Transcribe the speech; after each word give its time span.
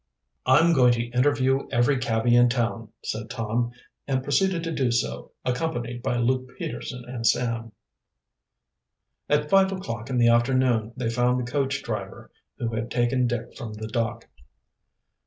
"I'm 0.47 0.73
going 0.73 0.93
to 0.93 1.09
interview 1.09 1.67
every 1.71 1.99
cabby 1.99 2.35
in 2.35 2.49
town," 2.49 2.89
said 3.03 3.29
Tom, 3.29 3.69
and 4.07 4.23
proceeded 4.23 4.63
to 4.63 4.71
do 4.71 4.89
so, 4.89 5.31
accompanied 5.45 6.01
by 6.01 6.17
Luke 6.17 6.49
Peterson 6.57 7.05
and 7.07 7.23
Sam. 7.27 7.71
At 9.29 9.47
five 9.51 9.71
o'clock 9.71 10.09
in 10.09 10.17
the 10.17 10.29
afternoon 10.29 10.93
they 10.97 11.11
found 11.11 11.39
the 11.39 11.51
coach 11.51 11.83
driver 11.83 12.31
who 12.57 12.69
had 12.73 12.89
taken 12.89 13.27
Dick 13.27 13.55
from 13.55 13.73
the 13.75 13.87
dock. 13.87 14.27